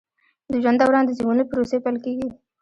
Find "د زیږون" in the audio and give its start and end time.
1.05-1.35